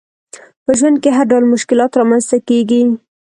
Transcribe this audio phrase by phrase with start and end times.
[0.63, 2.81] په ژوند کي هرډول مشکلات رامنځته کیږي